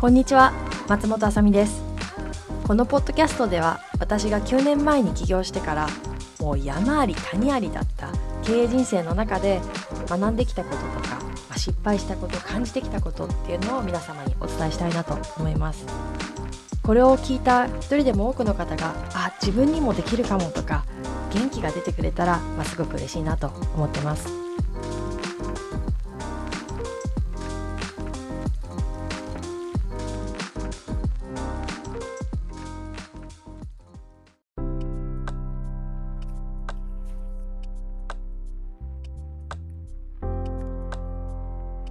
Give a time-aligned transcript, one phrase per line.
[0.00, 0.52] こんにちは
[0.86, 1.82] 松本あさみです。
[2.66, 5.88] このポッドキャストでは私が9年前に起業してから
[6.40, 8.08] もう山あり谷ありだった
[8.42, 9.60] 経営人生の中で
[10.06, 11.18] 学んできたこととか、
[11.56, 15.86] 失敗したこと感じてきたことっていうのを皆様にお伝えしたいなと思います。
[16.82, 20.86] これを聞いた一人でも多くの方があ自分にもできるかもとか
[21.30, 24.26] 元気が出てくれたら、まあ、すごく嬉しいなと思ってます。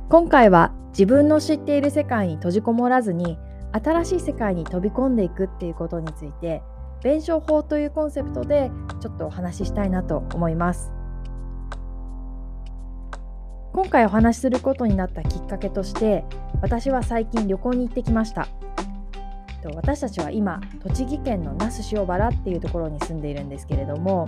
[0.10, 3.38] 今回は自分の知っている世界に閉じこもらずに
[3.74, 6.64] 新しい世界に飛び込んでいくっていうことについて
[7.04, 8.72] 弁証法というコンセプトで
[9.02, 10.92] ちょっとお話ししたいなと思います。
[13.74, 16.24] 今回お話しすることになったきっかけとして
[16.62, 18.48] 私は最近旅行に行ってきました。
[19.76, 24.28] 私たちは今栃木県の那須塩原っていうところに住んでいるんですけれども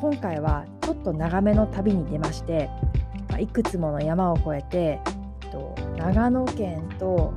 [0.00, 2.70] 今回はちょっと長めの旅に出まして
[3.40, 5.00] いくつもの山を越えて
[5.96, 7.32] 長野県と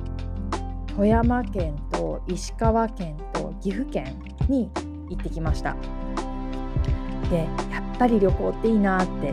[0.94, 4.16] 富山県と石川県と岐阜県
[4.48, 4.70] に
[5.08, 5.76] 行ってきました。
[7.30, 9.32] でやっぱり旅行っていいなって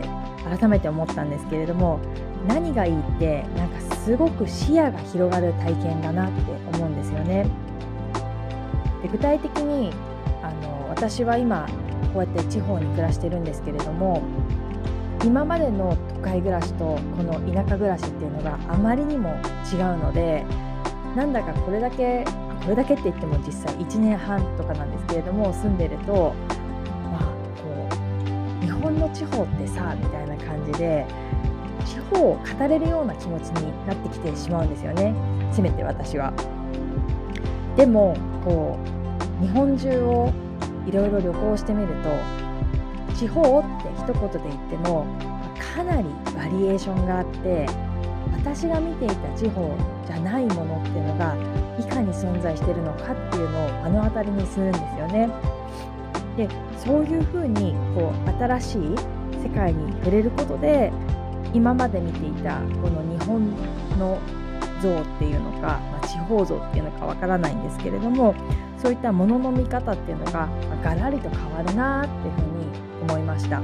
[0.58, 2.00] 改めて思ったんですけれども
[2.48, 7.46] 何がいいってなんかすごく視野が広がる体験だなって思うんですよね。
[9.02, 9.92] で具体的に
[10.42, 11.66] あの私は今
[12.12, 14.22] こうやって地方に暮らしてるんですけれども
[15.24, 16.84] 今までの都会暮らしと
[17.16, 19.30] この田舎暮らしっていうのがあまりにも
[19.72, 20.44] 違うので
[21.16, 22.24] なんだかこれだけ
[22.64, 26.34] これだけって言っても実際1年半とかなんですけれども住んでると
[27.12, 27.24] まあ
[27.60, 27.88] こ
[28.62, 31.06] う日本の地方ってさみたいな感じで
[31.84, 35.14] 地方を語れるような気持ちになってきてしまうんですよね
[35.52, 36.32] せめて私は。
[37.76, 38.78] でもこ
[39.40, 40.32] う日本中を
[40.86, 45.06] いろいろ旅行してみると地方って一言で言っても
[45.74, 47.66] かなりバリエーションがあって
[48.32, 49.76] 私が見ていた地方
[50.06, 51.36] じゃないものっていうのが
[51.78, 55.28] いかに存在してるのかっていうのを目の当たりにするんですよね。
[56.36, 56.48] で
[56.78, 58.80] そういうふうにこう新しい
[59.42, 60.92] 世界に触れることで
[61.52, 63.50] 今まで見ていたこの日本
[63.98, 64.18] の
[64.82, 68.34] 像っていうのか、まあ、地方像っていうのかわからないんですけれども
[68.78, 73.62] そういったものの見方っていうのが、まあ、ガラリと変わるなっていうふうに思いました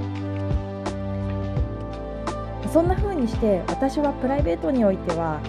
[2.72, 5.41] そんな風にして私はプライベートにおいては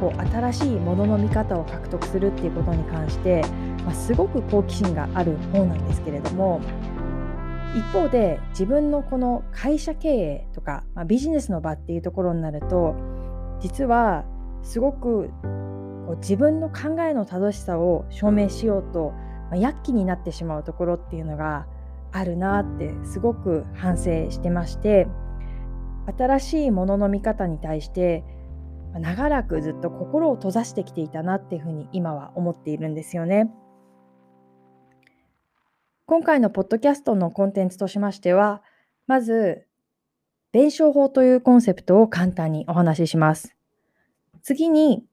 [0.00, 3.44] こう新しいものの見方を獲得するっていうことに関して、
[3.84, 6.60] まあ、すごく好奇心がある方なんですけれども
[7.76, 12.96] 一方で自分のこの会社経営とか、まあ、ビジネスの場っていうところになると
[13.60, 14.24] 実は
[14.62, 15.30] すごく
[16.06, 19.12] こう自分の考えの正しさを証明しようと、
[19.50, 21.66] まあ、躍起になってしまうところっていうのが
[22.10, 25.06] あるなってすごく反省してまして
[26.18, 28.24] 新しいものの見方に対して
[28.98, 33.50] 長らくずっと心を閉ざしてきていたなっていうふうに今は思っているんですよね。
[36.06, 38.62] 今回のポッドキャストのコンテンツとしましては
[39.06, 39.66] まず
[40.50, 43.54] 弁証法というコンセプトを簡単にお話しします。
[44.42, 45.04] 次に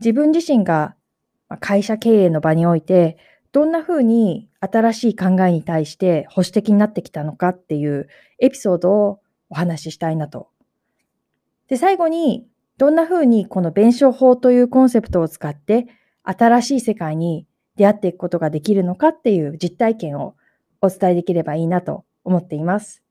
[0.00, 0.96] 自分自身が
[1.60, 3.16] 会社経営の場において
[3.52, 8.08] どんな風に新しい考えに対して保守的になってきたのかっていう
[8.38, 10.48] エピソードをお話ししたいなと。
[11.68, 12.46] で、最後に
[12.80, 15.86] どんな風にこの弁証法というコンセプトを使って
[16.22, 17.46] 新しい世界に
[17.76, 20.34] 出会っていくことができるのかっていう実体験を
[20.80, 23.02] お伝えできればいいなと思っています。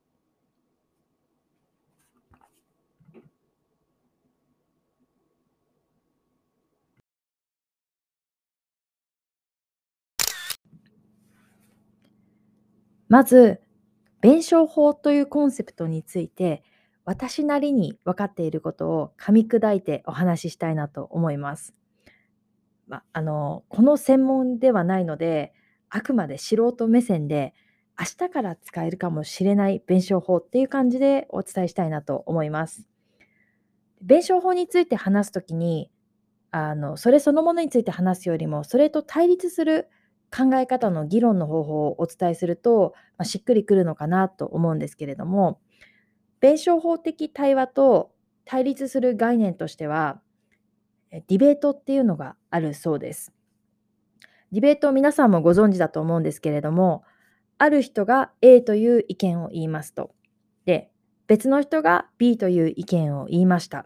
[13.08, 13.62] まず、
[14.20, 16.64] 弁証法というコンセプトについて、
[17.10, 21.74] 私なりに分かっていることを噛み砕いてお話ししたいなと思います。
[22.88, 25.52] ま、あの、この専門ではないので、
[25.90, 27.56] あくまで素人目線で、
[28.00, 32.88] 明日から使えるかもしれない弁証法っていう感じでお伝えしたいなと思います。
[34.04, 35.90] 弁証法について話すときに、
[36.52, 39.90] あの、それそのものについて話すよりも、それと対立する
[40.32, 45.60] 考え方の議論の方法をお伝えすると、まあ、しっくりくるのかなと思うんですけれども
[46.40, 48.12] 弁証法的対話と
[48.46, 50.22] 対立する概念としては
[51.12, 53.34] ディベートっていうのがあるそうです。
[54.52, 57.04] ディベート皆さんもご存知だと思うんですけれども
[57.60, 60.12] ある人が A という意見を言いますと。
[60.66, 60.90] で、
[61.28, 63.86] 別の人が B という意見を言いました。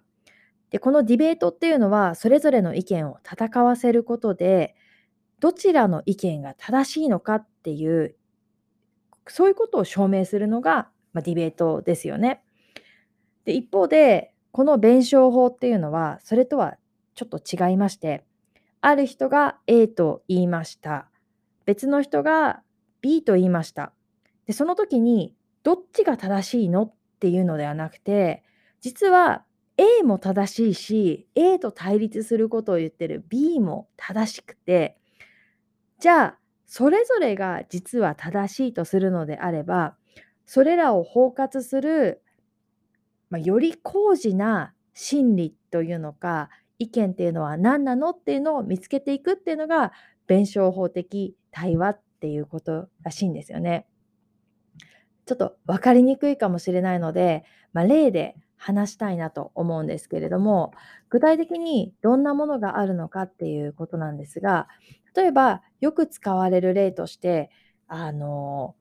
[0.70, 4.76] で、このディベートっていうのは、それぞれの意見を戦わせることで、
[5.40, 8.16] どちらの意見が正しいのかっていう、
[9.28, 12.44] そういうことを証明するのが、まあ、ディベートですよね。
[13.46, 16.78] で、一方で、この弁証法っていうのは、それとは
[17.16, 18.24] ちょっと違いまして、
[18.82, 21.10] ある人が A と言いました。
[21.66, 22.62] 別の人が
[23.02, 23.94] B と言いました。
[24.46, 25.34] で、その時に、
[25.64, 28.44] どっちが正しいのっていうのではなくて、
[28.82, 29.46] 実は
[29.78, 34.98] A も正しいし、A と対立することを言ってる B も正しくて、
[36.00, 39.96] じゃあ、それぞれが実は正しいとするのであれば、
[40.46, 42.22] それらを包括する、
[43.30, 46.50] まあ、より高次な真理というのか、
[46.80, 49.92] 意見っていうのは何なのっていうのを見つけていくっていうのが、
[50.28, 53.88] 弁証法的対話っていうことらしいんですよね。
[55.26, 60.72] ちょっと分かりにくいかもしれないので、まあ、例で話したいなと思うんですけれども、
[61.10, 64.68] 具体的にどんなものがあるのかっていうことなんですが、
[65.16, 67.52] 例えばよく使われる例として、
[67.88, 68.76] あの、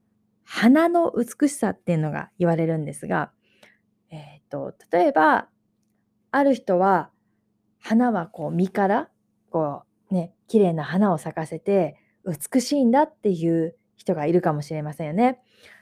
[0.44, 3.32] 花の美しさっていうのが言われるんですが、
[4.10, 5.48] えっ、ー、と、例えば、
[6.30, 7.10] ある人は、
[7.80, 9.08] 花はこう実から、
[9.50, 15.40] こうね、綺麗な花を咲かせて美しいんだっていう人がいるかもしれませんよね。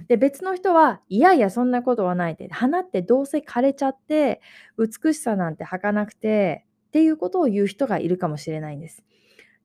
[0.08, 4.40] で、別の人は、いやいや、そんなことはないって、花ってどうせ枯れちゃって、
[4.78, 9.04] 美しさなんて儚くて、っていうことを言う人がいるかもしれないんです。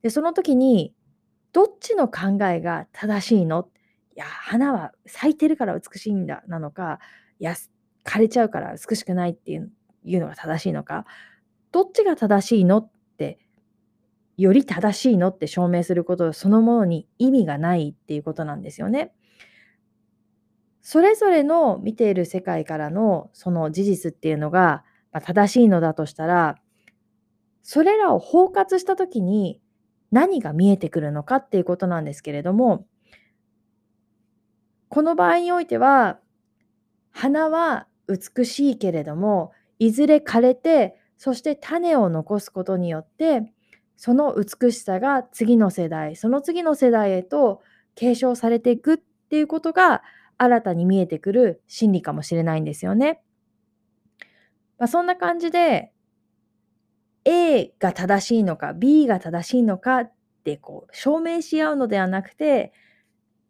[0.02, 0.94] で、その時に、
[1.52, 3.68] どっちの考えが正しいの？
[4.16, 7.00] いや、花は咲いてるから美しいんだなのか、
[7.38, 7.54] いや、
[8.04, 9.70] 枯れちゃうから美しくないっていう
[10.04, 11.04] のが正しいのか、
[11.70, 12.78] どっちが正しいの？
[12.78, 13.38] って、
[14.38, 15.28] より正しいの？
[15.28, 19.12] って証明することそのものに意味がないっていうことなんですよね。
[20.80, 24.82] それぞれの見ている世界からのその事実っていうのが、
[25.12, 26.56] まあ、正しいのだとしたら、
[27.62, 29.60] それらを包括したときに
[30.10, 32.86] 何が見えてくるのかっていうことなんですけれども、
[34.88, 36.18] この場合においては、
[37.10, 43.52] 花は美しいけれども、いずれ枯れて、そして種を残すことによって、
[43.96, 47.62] その美しさが次の世代、その次の世代へと
[47.94, 50.02] 継承されていくっていうことが
[50.38, 53.20] 新たに見えてくる真理かもしれないんですよね。
[54.78, 55.90] まあ、そんな感じで
[57.24, 60.12] A が正しいのか B が正しいのかっ
[60.44, 62.72] てこう証明し合うのではなくて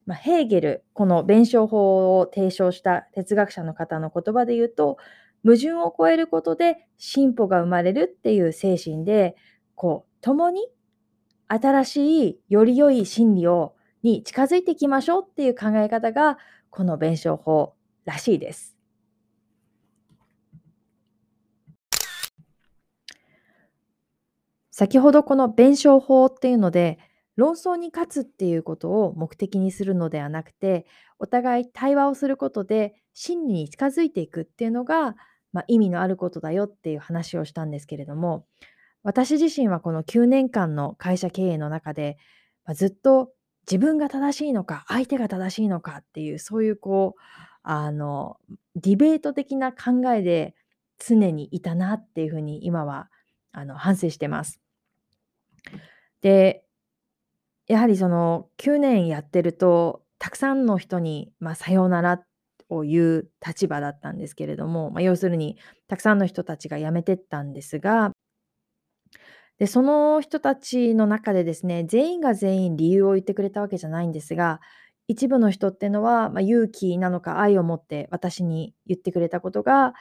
[0.06, 4.98] まあ、ヘーゲル、この弁証法を提唱した哲学者の方の言葉で言うと、
[5.44, 9.36] 矛盾を超えることで進歩が生まれるっていう精神で、
[9.74, 10.68] こう、共に
[11.48, 16.38] 新しい、より良い真理を、に近づいていきましょうっていう考え方が、
[16.70, 17.74] この弁証法
[18.04, 18.76] らしいです。
[24.70, 26.98] 先ほどこの弁証法っていうので、
[27.36, 30.86] 論争に勝つっていうことを目的にするのではなくて、
[31.18, 35.16] お互い対話をすることで真理に近づいていくっていうのが、
[35.52, 38.46] まあ、意味のあることだよっていう話をしたんですけれども、
[39.02, 42.18] 私自身はこの9年間の会社経営の中で、
[42.64, 43.30] まあ、ずっと
[43.70, 47.20] 自分が正しいのか、相手が正しいのかっていう、そういうこう、
[47.62, 48.36] あの、
[48.74, 50.54] ディベート的な考えで
[50.98, 53.08] 常にいたなっていうふうに今は
[53.52, 54.60] あの反省してます。
[56.20, 56.65] で、
[57.66, 62.22] やはりその9年やってると、たくさんの人に、まあ、さようなら
[62.68, 65.56] を言う立場だったんですけれども、まあ、要するに
[65.88, 68.12] たくさんの人たちが辞めてったんですが、
[69.58, 74.60] で、その人たちの中でですね、全員が全員理由を言ってくれたわけじゃないんですが、
[75.08, 79.94] 一部の人っていうのは、まあ、勇気なのか愛を持って私に言ってくれたことが、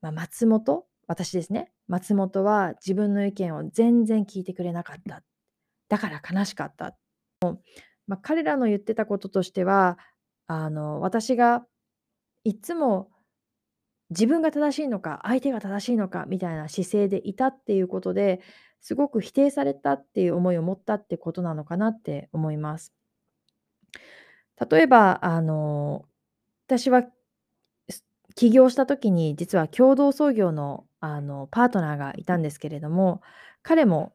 [0.00, 5.22] まあ、松本、私ですね、松本は自分の意見を全然聞いてくれなかった。
[5.88, 6.96] だから悲しかった。
[8.06, 9.98] まあ、彼らの言ってたこととしては、
[10.46, 11.64] あの、私が
[12.44, 13.10] いつも
[14.10, 18.40] 自分が正しいのか、相手が正しいのかみたいな姿勢でいたっていうことで、
[18.80, 22.92] すごく否定されたっていう思いを持ったってことなのかなって思います。
[24.70, 26.04] 例えば、あの、
[26.66, 27.04] 私は
[28.34, 33.20] 起業した時に実は共同創業のあのパートナーがいたんですけれども、
[33.62, 34.14] 彼も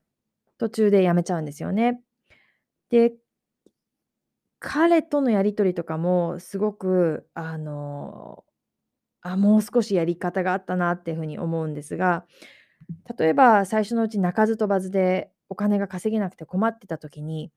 [0.59, 2.01] 途中で辞めちゃうんですよね。
[2.89, 3.13] で、
[4.59, 8.43] 彼とのやり取りとかもすごく、あの、
[9.21, 12.25] あ、もう少しやり方があったなっていうふうに思うんですが、
[13.17, 17.51] 例えば最初のうち鳴かず飛ばずでお金が稼げなくて困ってた時に、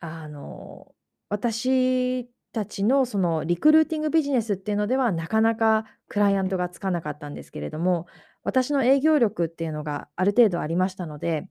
[0.00, 0.94] あの、
[1.28, 8.06] 私たちのそのリクルーティングビジネスっていうのではなかなかクライアントがつかなかったんですけれども
[8.42, 11.46] 私の営業力っていうのがある程度ありましたので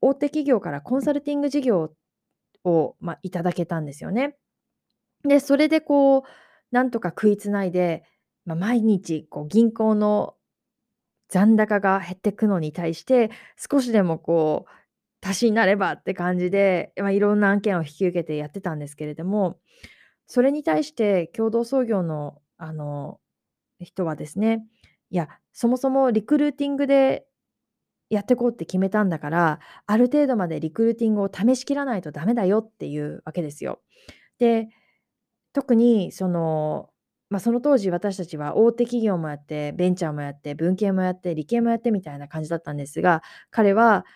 [0.00, 1.90] 大手企業からコンサルティング事業
[2.64, 4.36] を、まあ、いただけたんですよね。
[5.24, 6.22] でそれでこう
[6.70, 8.04] なんとか食いつないで、
[8.44, 10.34] まあ、毎日こう銀行の
[11.28, 19.58] 残高が減っていくのに対して少しでもこう足しになればって感じで、まあ、いろんな案件を引き受けてやってたんですけれども
[20.28, 23.18] それに対して共同創業のあの
[23.80, 24.64] 人はですね
[25.10, 27.26] いやそもそもリクルーティングで
[28.10, 33.80] やってこうって決めたんだからある程度までリクルーティングを試しきらないとダメだよっていうわけですよ。
[34.38, 34.68] で
[35.52, 36.90] 特にその
[37.30, 44.06] まあ、その当時私たちは大手企業もやってベンチャーもやって文系もやって理系もやってみたいな感じだったんですが彼は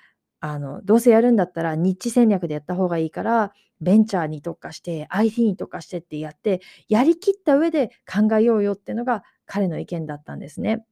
[0.40, 10.84] あのどうせやるんだったらニッチ戦略でやった方がいいからベンチャーに特化して IT に特化してってやってやりきった上で考えようよっていうのが彼の意見だったんですね。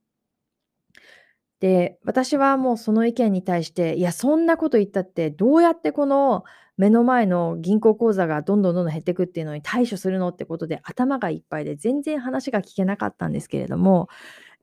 [1.59, 6.43] で私はもうその意見に対していやそんなこと言ったってどうやってこの
[6.75, 14.09] 目の前の銀行口座がどんどんどんどん減っていくっていうのに対処するのってことで頭がいっぱいで全然話が聞けなかったんですけれども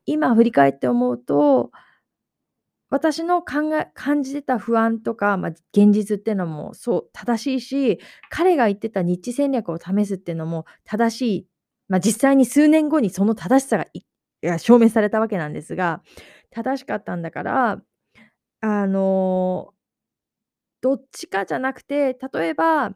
[0.06, 1.70] 今振り返って思うと
[2.90, 11.46] 私の考え感じてた不安とか、まあ、現実っていうのもそう正しいし彼が言ってた日知戦略を試すっていうのも正しい、
[11.88, 13.84] まあ、実際に数年後にその正しさ
[14.42, 16.02] が証明されたわけなんですが
[16.50, 17.82] 正しかったんだから
[18.60, 19.72] あの
[20.80, 22.94] どっちかじゃなくて例えば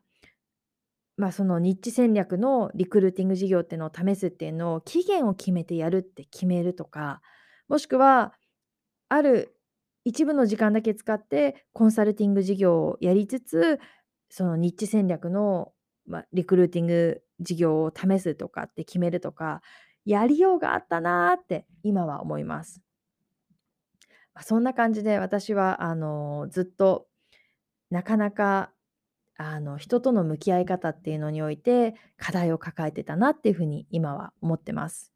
[1.19, 7.21] まあ、そのニッチ戦略のリクルーティング事業っていうのを試すっていうのを期限を決めてやるって決めるとか
[7.69, 8.33] もしくは
[9.09, 9.55] ある
[10.05, 13.81] 一部の時間だけ使ってコンサルティング事業をやりつつ
[14.31, 15.73] そのニッチ戦略の、
[16.07, 19.63] まあ、リクルーティング事業を試すとかって決めるとか
[20.05, 22.83] やりようがあったなって今は思います。
[24.41, 27.07] そんな感じで私はあのずっと
[27.91, 28.71] なかなか
[29.37, 35.12] あの人との向き合い方っていうのにおいて課題を抱えてたなっていうふうに今は思ってます。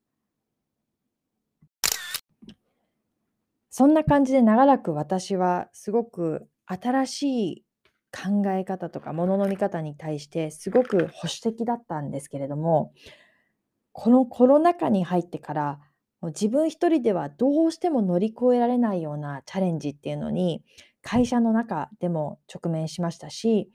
[3.79, 7.65] そんな感じで長らく私はすごく新しい
[8.11, 12.95] 考え方とかものの見方に対してすごく保守的だったんですけれども
[13.93, 15.79] このコロナ禍に入ってから
[16.23, 20.63] もう自分一人ではどうしても乗り越えられないようなチャレンジっていうのに
[21.03, 23.69] 会社の中でも直面しましたし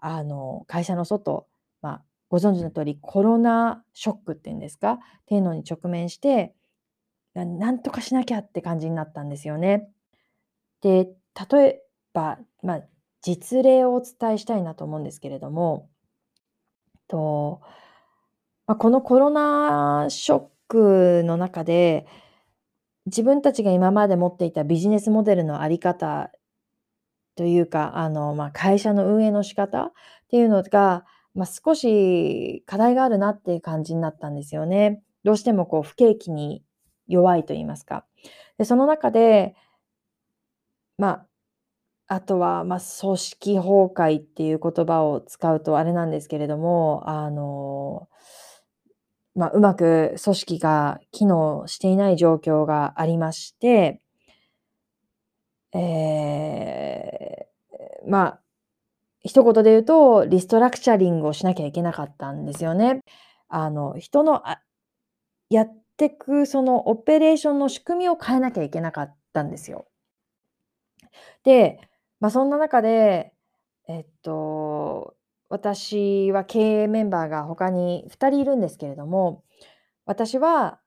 [0.00, 1.46] あの会社の外、
[1.80, 4.92] まあ、ご存知の通りコロナショックっていうんですか？
[4.92, 6.52] っていうのに直面して
[7.44, 9.88] なんとかしなきゃって感じになったんですよね。
[10.80, 11.08] で
[11.50, 12.82] 例えば、まあ、
[13.22, 15.90] 実例をお伝えしたいなと思うんですけれども
[17.08, 17.60] と、
[18.66, 22.06] まあ、このコロナショックの中で
[23.06, 26.30] 自分たちが今まで持っていたビジネスモデルのあり方
[27.36, 29.92] というか、あの、まあ、会社の運営の仕方っ
[30.30, 35.02] ていうのが、まあ、少し課題があるなっていう感じになったんですよね。
[35.22, 36.62] どうしてもこう不景気に
[37.08, 38.04] 弱いと言いますか。
[38.58, 39.54] で、その中で、
[40.98, 41.26] まあ、
[42.08, 48.08] あとは、まあ、組織崩壊っていう言葉を使うとあれなんですけれども、あの、
[49.34, 54.00] まあ、うまく組織が機能していない状況がありまして、
[55.74, 58.40] えー、まあ、
[59.22, 63.00] 一言で言うと、リストラクチャリングをしなきゃいけなかったんですよね。
[63.48, 64.42] あの、人の
[65.50, 69.86] やてくそのオペレーションの仕組みを変えなきゃいけなかったんですよ。
[71.44, 71.80] で、
[72.20, 73.32] まあ、そんな中で、
[73.88, 75.14] えっと、
[75.48, 79.44] 私は経営メンバーが他に2人いるんですけれども、
[80.04, 80.80] 私は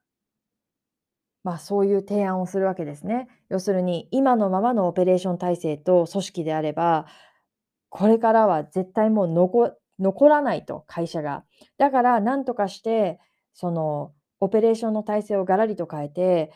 [1.43, 3.27] まあ、そういう提案をするわけですね。
[3.49, 7.05] 要するに今のままのオペレーション体制と組織であれば
[7.89, 11.43] これからは絶対もう残残らないと会社が。
[11.77, 13.19] だから何とかして
[13.53, 16.51] そのオペレーションの体制をガラリと変えて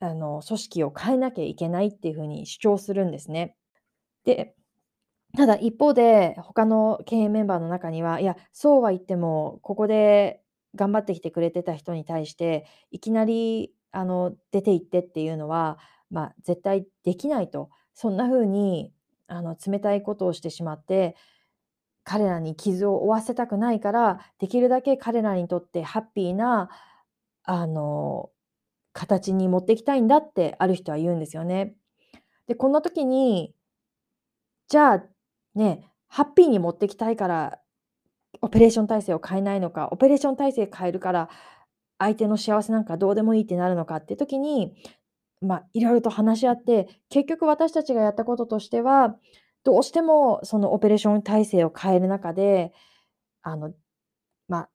[0.00, 3.56] あの組織を変えなきゃいけないっていうふうに主張するんですね。
[4.24, 4.54] で
[5.36, 10.42] ただ一方で他の経営メンバーの中にはいやそうは言ってもここで
[10.74, 15.78] 頑張ってきてくれてた人に対していきなりあの出て行ってっていうのは、
[16.10, 18.92] まあ、絶対できないとそんな風に
[19.26, 21.16] あの冷たいことをしてしまって
[22.08, 26.70] 彼らに傷を負わせたくないからできるだけ彼らにとってハッピーな
[27.44, 28.30] あの
[28.94, 31.74] 形に持っていきたいんだってある人は言うんですよね。
[32.46, 33.54] でこんな時に
[34.68, 35.04] じゃあ
[35.54, 37.58] ねハッピーに持ってきたいから
[38.40, 41.28] オペレーション体制を変えないのかオペレーション体制変えるから
[41.98, 44.72] 相手の幸せなんかどうでもいいってなるのかっていう時に
[45.42, 49.14] まあいろいろと話し合って結局私たちがやったこととしては
[49.68, 52.72] どうしてもそのオペレーション体制を変える中で
[53.42, 53.74] あの
[54.48, 54.68] まあ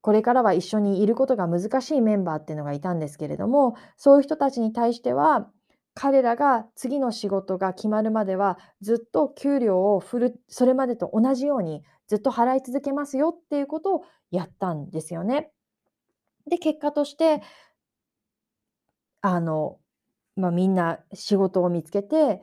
[0.00, 5.50] これからは一緒にいることが難しいメンバーっていうのがいたんですけれどもそういう人たちに対しては
[5.92, 15.50] 彼らが次の仕事が決まるまではずっと給料を振るそれまでと同じようにずっと払い続けますよっていうことをやったんですよね。
[16.48, 17.42] で結果として
[19.20, 19.76] あの、
[20.34, 22.40] まあ、みんな仕事を見つけて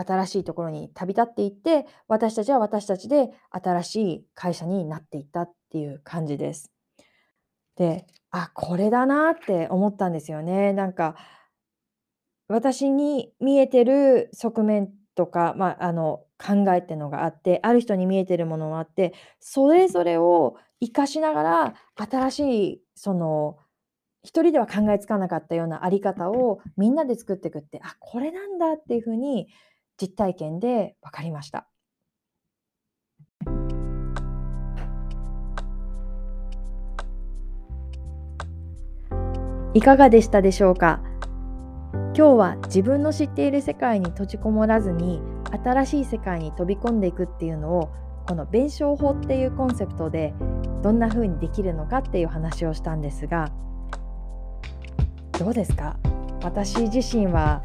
[0.00, 6.70] 新しいところに旅立っていって私たちは私たちで新しい会社になっていったっていう感じです。
[7.76, 10.72] で、あ、これだなって思ったんですよね。
[10.72, 11.16] なんか、
[12.48, 23.56] 私に見えてる側面とか、まあ、あの、考えってのがあって、ある人に見えてるものもあって、それぞれを活かしながら、新しい、その、
[24.22, 29.48] 一人では考えつかなかったようなあり方をみんなで作っていくって、あ、これなんだっていうふうに
[30.00, 31.66] 実体験で分かりました。
[39.72, 41.00] いかがでしたでしょうか？
[41.92, 45.20] 今日は自分の知っている世界に閉じこもらずに
[45.64, 47.88] 新しい世界に飛び込んでいくっていうのを
[48.26, 50.34] この弁証法っていうコンセプトで
[50.82, 53.52] どんな風にできるのかっていう話をしたんですが
[55.38, 55.96] どうですか？
[56.42, 57.62] 私自身は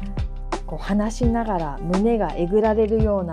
[0.66, 3.32] こう話しながら胸がえぐられるような、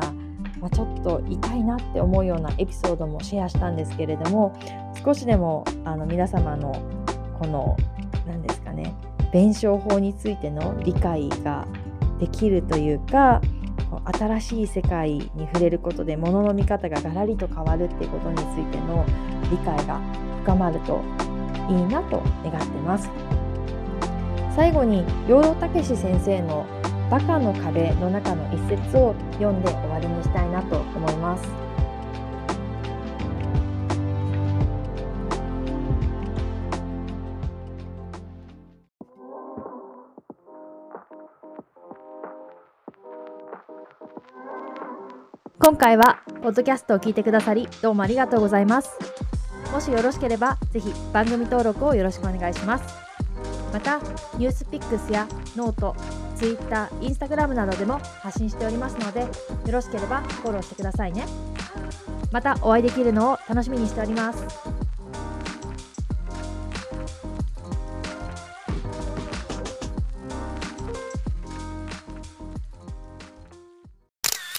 [0.59, 4.57] まあ、ちょっと痛いなって思うようなエピソードもシェアしたんですけれども
[5.03, 6.71] 少しでもあの皆様の
[7.39, 7.75] この
[8.27, 8.93] 何ですかね
[9.31, 11.67] 弁証法についての理解が
[12.19, 13.41] できるというか
[14.17, 19.05] 新しい世界に触れることで物の見方がガラリと変わるっていうことについての
[19.51, 19.99] 理解が
[20.43, 21.01] 深まると
[21.69, 23.09] いいなと願ってます。
[24.55, 26.65] 最後に養老孟司先生の
[27.13, 31.47] 「バカの壁」の中の一節を読んで終わりにしたいなと思います。
[45.59, 48.97] 今回はポッドキャストを聞いてくださりどうもありがとうございます。
[49.71, 53.13] もしよろしければぜひ番組登録をよろしくお願いします。
[53.71, 53.99] また
[54.37, 55.95] NewsPicks や note、
[56.35, 59.27] Twitter、Instagram などでも発信しておりますのでよ
[59.69, 61.25] ろしければフォローしてくださいね。
[62.31, 64.43] またお会いできるのを楽しみにしております。